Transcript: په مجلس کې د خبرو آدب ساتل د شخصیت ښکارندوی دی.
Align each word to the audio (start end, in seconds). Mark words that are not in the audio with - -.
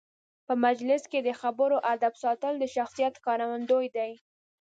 په 0.47 0.53
مجلس 0.65 1.03
کې 1.11 1.19
د 1.23 1.29
خبرو 1.41 1.77
آدب 1.93 2.13
ساتل 2.23 2.53
د 2.59 2.65
شخصیت 2.75 3.13
ښکارندوی 3.21 3.87
دی. 3.95 4.11